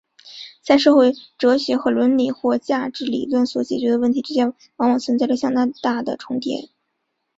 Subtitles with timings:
[0.63, 6.69] 在社会哲学和伦理或价值理论所解决的问题之间往往存在着相当大的重叠。